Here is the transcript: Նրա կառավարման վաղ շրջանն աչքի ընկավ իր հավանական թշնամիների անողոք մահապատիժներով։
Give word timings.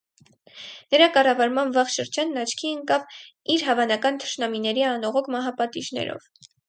Նրա 0.93 1.07
կառավարման 1.17 1.73
վաղ 1.75 1.91
շրջանն 1.95 2.41
աչքի 2.43 2.71
ընկավ 2.79 3.05
իր 3.57 3.67
հավանական 3.69 4.19
թշնամիների 4.25 4.87
անողոք 4.95 5.31
մահապատիժներով։ 5.37 6.31